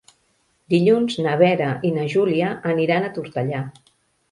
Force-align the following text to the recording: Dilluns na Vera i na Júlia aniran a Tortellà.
Dilluns 0.73 1.17
na 1.25 1.35
Vera 1.43 1.67
i 1.91 1.93
na 1.99 2.07
Júlia 2.15 2.51
aniran 2.73 3.09
a 3.09 3.15
Tortellà. 3.21 3.65